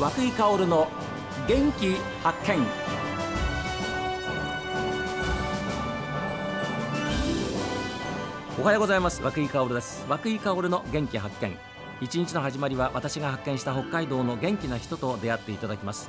[0.00, 0.88] 和久井薫の
[1.46, 2.66] 元気発見。
[8.58, 9.22] おはようございます。
[9.22, 10.06] 和久井薫です。
[10.08, 11.54] 和久井薫の元気発見。
[12.00, 16.08] 一日の始まりは私が発見した北海道の元気な人と出会っていただきます。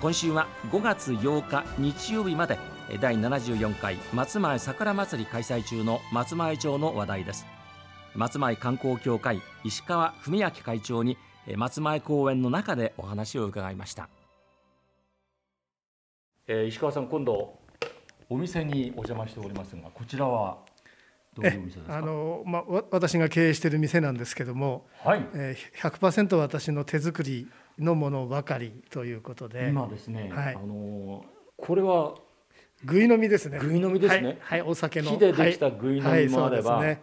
[0.00, 2.58] 今週は5月8日日曜日まで
[3.00, 7.46] 第74回松前桜まつり開催中の松前町の話題です。
[8.16, 11.16] 松前観光協会石川文明会長に
[11.56, 14.08] 松前公園の中でお話を伺いました、
[16.46, 17.58] えー、石川さん今度
[18.28, 20.58] お店にお邪魔しておりますがこちらは
[21.34, 21.96] どういうお店ですか？
[21.96, 25.24] あの、まあ、私が経営している店なんですけども、はい。
[25.32, 29.68] えー、100%私の手作りのものばかりということで。
[29.68, 31.24] 今ですね、はい、あの
[31.56, 32.14] これは
[32.84, 33.58] ぐい飲みですね。
[33.60, 35.12] ぐい飲みですね、はい、はい、お酒の。
[35.12, 36.86] 木でできたぐい飲みもあれば、はい。
[36.86, 37.02] はいね、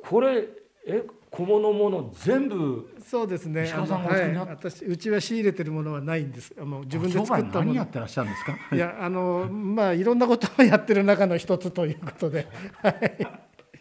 [0.00, 0.46] これ
[0.86, 3.62] え小物もの全部そうですね。
[3.62, 6.54] はい、私うちは仕入れてるものはないんです。
[6.84, 7.74] 自分で作ったもの。
[7.74, 8.56] やってらっしゃるんですか？
[8.72, 12.46] いやあのまあいろんなことをやってる中の一つということで。
[12.82, 13.26] はい。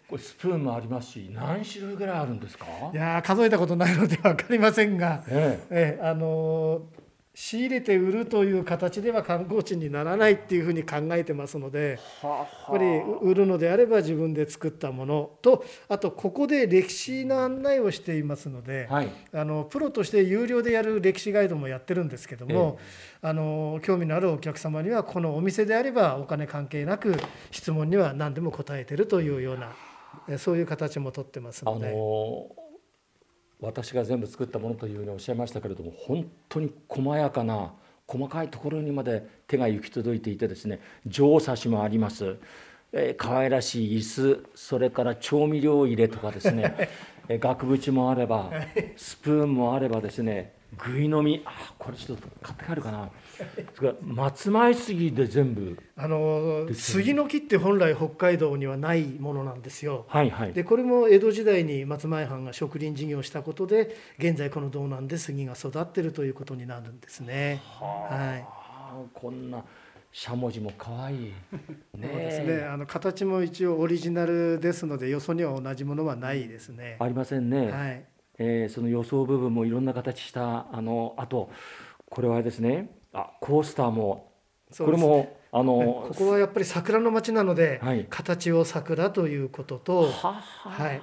[0.09, 2.65] これスプーンもありますし何種類ぐらいあるんですか？
[2.93, 6.81] いや数えたことないのでわかりませんが、えええあの
[7.35, 12.85] 仕入れて売るという形では観光地にならないっていうふうに考えてますのでやっぱり
[13.21, 27.15] 売るのであれば自分で作ったものとあとここで歴史の案内をしていますので、はい、あのプロとして有料でやる歴史ガイドもやってるんですけども、えあの興味のあるお客様にはこのお店であればお金関係なく
[27.49, 31.87] 質問には何でも答えてるというようなそういう形もとってますので。
[31.87, 32.62] あのー
[33.63, 37.73] 私が全部作ったものというふうにおっしゃいましたけれども本当に細やかな
[38.05, 42.35] 細かいところにまで手が行き届いていてですね上差しもあります、
[42.91, 46.89] えー、可愛らしい椅子それから調味料入れとかですね
[47.39, 48.51] 額縁もあれば
[48.97, 51.41] スプーンもあればですねぐい飲み。
[51.45, 53.09] あこれちょっと買って帰るかな。
[54.01, 55.77] 松前杉で全部。
[55.95, 67.61] あの杉の木って本来北海道にはないものなんですよ、はいはい、でこれも江戸時代に松前藩が植林事業をしたことで現在この道南で杉が育ってるということになるんですね。
[67.79, 68.45] はい。
[69.13, 69.63] こんな
[70.11, 71.17] しゃもじも可愛い。
[71.17, 71.33] ね
[71.97, 72.63] そうですね。
[72.65, 76.97] あの形も一応オリジナルですのでよそには同じものはないですね。
[76.99, 77.71] ありませんね。
[77.71, 78.05] はい
[78.37, 81.49] えー、その予想部分もいろんな形したあのあと
[82.09, 82.89] これはですね。
[83.13, 84.31] あコースターも
[84.77, 90.93] これもあのここはやっぱり桜の町なので、はい、形を桜ということとはは。
[90.93, 91.01] い。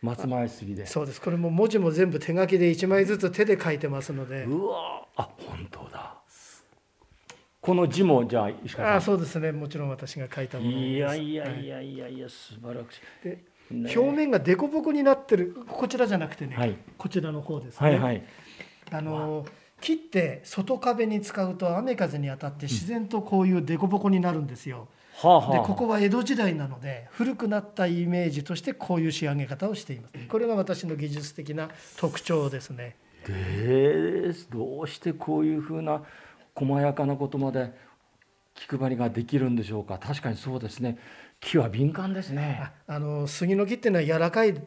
[0.00, 0.86] 松前杉で。
[0.86, 1.20] そうです。
[1.20, 4.44] これも文字も全部手書きで1枚ずつ手で書いてますので。
[4.44, 5.06] うわ。
[5.16, 6.14] あ本当だ。
[7.60, 8.96] この字もじゃあ石川さん。
[8.96, 9.50] あそうですね。
[9.52, 10.82] もちろん私が書いたものです。
[10.82, 13.24] いやいやいやいやいや素晴らしい。
[13.24, 15.54] でね、表面が凸凹になってる。
[15.68, 17.90] こちらじゃなくてね、はい、こちらの方ですね。
[17.90, 18.22] はいはい、
[18.90, 19.46] あの
[19.80, 24.88] 切って外壁に使うと雨風に当たって自然とこういう凸凹になるんですよ。
[25.20, 30.14] はあはあ、でここは江戸時代なので古くなったイメージとしてこういう仕上げ方をしています。
[30.28, 32.96] これが私の技術的な特徴ですね。
[33.26, 36.02] でどうしてこういうふうな
[36.54, 37.72] 細やかなことまで
[38.58, 39.98] 気配りができるんでしょうか？
[39.98, 40.98] 確かにそうですね。
[41.40, 42.72] 木は敏感ですね。
[42.88, 44.62] あの杉の木っていうのは柔らかい、はい、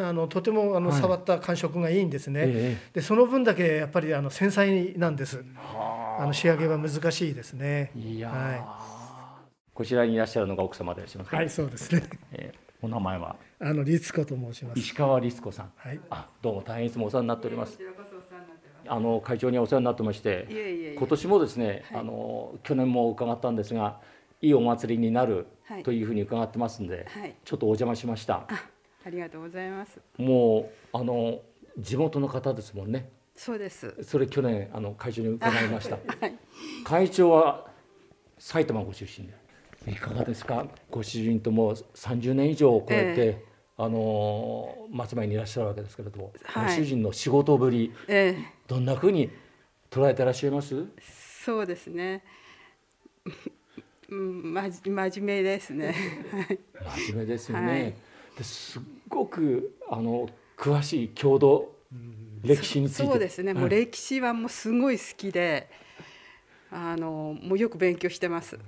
[0.00, 5.44] あのとてもあの、触った感触がいいんですね、えでその分だけやっぱりあの繊細なんです。
[6.18, 6.24] あ。
[6.24, 7.90] の仕上げは難しいですね。
[7.94, 8.64] いや、はい、
[9.74, 12.02] こちらにいらっしゃるのが奥様でいらっしゃいますはいそうですね、
[12.32, 13.36] えー、お名前は？
[13.60, 14.78] あの律子と申します。
[14.78, 15.72] 石川律子さん。
[15.76, 16.00] はい。
[16.08, 17.78] あどうも大変いつもお世話になっております
[18.88, 24.00] あの会長にお世話になってまして今年もですね、はい、あの去年も伺ったんですが
[24.40, 25.46] いいお祭りになる
[25.84, 28.46] というふうに伺ってますんで、はい、ちょっとお邪魔しました。
[29.04, 30.00] ありがとうございます。
[30.18, 31.40] もうあの
[31.78, 33.10] 地元の方ですもんね。
[33.34, 33.94] そうです。
[34.02, 35.96] それ去年あの会長に伺いました。
[35.96, 36.34] はい、
[36.84, 37.66] 会長は
[38.38, 39.34] 埼玉ご出身で
[39.92, 40.66] いかがですか？
[40.90, 48.36] ご主人とも30年以上を超えて、えー、あの松前にいらっしゃるわけですけれども、はい、ご主人の仕事ぶり、えー、
[48.66, 49.30] どんなふうに
[49.90, 50.86] 捉えてらっしゃいます？
[51.44, 52.24] そうですね。
[54.08, 55.94] うん、まじ真面目ですね。
[56.96, 57.66] 真面目ですよね。
[57.66, 57.94] はい、
[58.38, 61.74] ですっごくあの詳しい郷土
[62.42, 63.06] 歴史について。
[63.06, 63.52] そうですね。
[63.52, 65.68] もう歴史はもうすごい好きで、
[66.70, 68.58] あのもうよく勉強してます。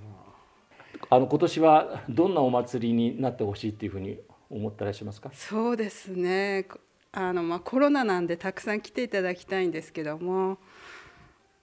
[1.08, 4.18] あの今年はどんなお祭りになってほしいっていうふうに
[4.50, 5.30] 思ってらっしますか？
[5.32, 6.66] そうですね。
[7.12, 10.58] あのまあコロナなんでたくさん来ていただきたいんですけども、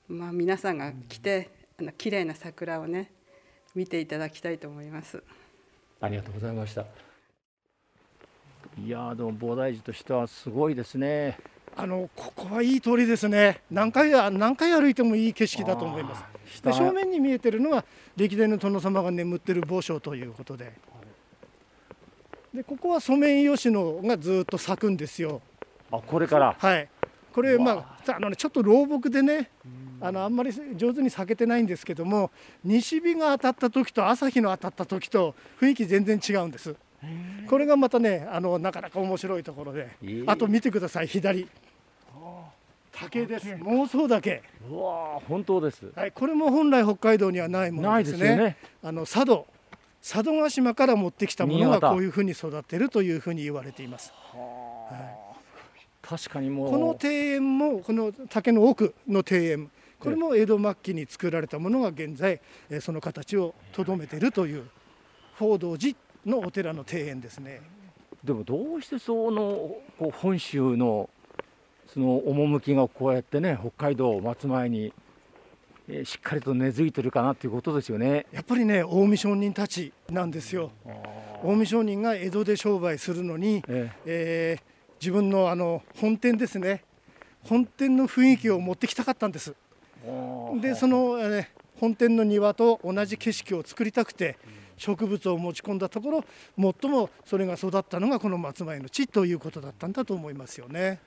[0.07, 1.49] まあ皆さんが来て
[1.79, 3.11] あの綺麗な桜をね
[3.75, 5.23] 見ていただきたいと思います。
[6.01, 6.85] ありがとうございました。
[8.77, 11.37] いやでも菩提寺としてはすごいですね。
[11.77, 13.61] あのここはいい通りですね。
[13.69, 16.61] 何回何回歩いてもいい景色だと思います。
[16.61, 17.83] で正面に見えてるのは
[18.15, 20.73] 歴代の殿様が眠ってる墓所ということで
[22.55, 25.41] でここはソメイヨシノがずっと咲くんですよ。
[25.91, 26.55] あこれから。
[26.57, 26.87] はい。
[27.33, 29.49] これまああの、ね、ちょっと老木でね
[29.99, 32.31] あのあんまり上手に咲けてないんですけども
[32.63, 36.75] 西日が当たった時と朝日の当たった時と雰囲気全然違うんです。
[37.49, 39.89] これがまたねあのなかなか面白いところで、
[40.25, 41.47] あと見てください左。
[42.93, 43.47] 竹です。
[43.49, 44.41] 妄想竹
[44.71, 49.45] うわ本当です、はい、これも本来北海道にはないものですね、ね、あの佐渡
[50.07, 54.13] 佐渡島から持ってきたものがこういうふうに育てるというふうに言われています。
[54.13, 55.25] はい
[56.07, 62.39] 確かにもうこの庭園もこの竹の奥の庭園これも江戸末期に作られたものが現在
[62.79, 64.69] その形をとどめているという
[65.39, 67.59] 報道寺のお寺の庭園ですね。
[68.23, 71.09] でもどうしてそのこう本州の
[71.87, 74.93] その趣がこうやってね北海道松前に
[76.03, 78.25] しっかりと根付いてるかなということですよね。
[78.31, 80.71] やっぱりね近江商人たちなんですよ。
[81.43, 84.57] 近江商人が江戸で商売するのに、ええ。
[84.59, 86.83] ー自分のあの本店ですね。
[87.43, 89.53] 本店の雰囲気を持ってきたかったんです。
[90.61, 91.47] でその、え
[91.79, 94.37] 本店の庭と同じ景色を作りたくて
[94.77, 96.25] 植物を持ち込んだところ
[96.57, 100.99] 最もそれが育ったのがこの松前の地ということだったんだと思いますよね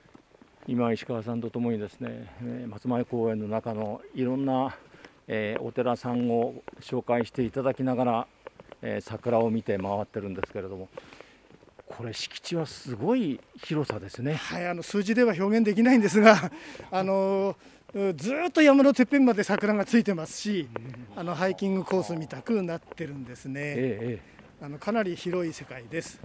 [0.67, 2.31] 今石川さんとともにですね
[2.67, 4.75] 松前公園の中のいろんな、
[5.27, 8.27] えー、お寺さんを紹介していただきながら、
[8.81, 10.89] えー、桜を見て回ってるんですけれども
[11.89, 14.35] これ敷地はすごい広さですね。
[14.35, 16.51] はい、あの数字では表現できないんですが、
[16.91, 17.57] あの
[18.15, 20.69] ずっと山のてっぺんまで桜がついてますし、
[21.15, 23.59] あのハイキングコースみたくなってるんですね。
[23.59, 24.21] え
[24.61, 26.21] え、あのかなり広い世界です。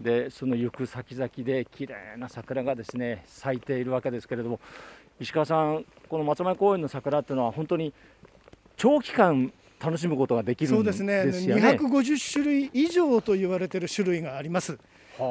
[0.00, 4.60] で、その行く先々で綺麗な桜がですね咲いているわけですけれども、
[5.20, 7.92] 石川さん、この松前公園の桜っていうのは本当に
[8.76, 11.22] 長期間楽しむことができるんですね。
[11.22, 11.54] そうですね。
[11.54, 14.78] 250種類以上と言われている種類があります。